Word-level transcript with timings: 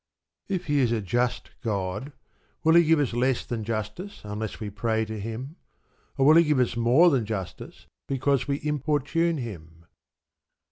If 0.47 0.65
He 0.65 0.79
is 0.79 0.91
a 0.91 0.99
just 0.99 1.51
God, 1.61 2.11
will 2.63 2.73
He 2.73 2.85
give 2.85 2.97
us 2.99 3.13
less 3.13 3.45
than 3.45 3.63
justice 3.63 4.21
unless 4.23 4.59
we 4.59 4.71
pray 4.71 5.05
to 5.05 5.19
Him; 5.19 5.57
or 6.17 6.25
will 6.25 6.37
He 6.37 6.43
give 6.43 6.59
us 6.59 6.75
more 6.75 7.11
than 7.11 7.23
justice 7.23 7.85
because 8.07 8.47
we 8.47 8.61
importune 8.65 9.37
Him? 9.37 9.85